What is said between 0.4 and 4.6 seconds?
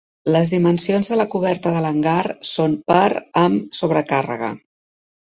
dimensions de la coberta de l'hangar són per/amb sobrecàrrega.